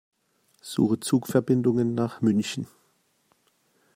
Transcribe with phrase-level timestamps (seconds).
[0.63, 2.65] Suche Zugverbindungen nach München.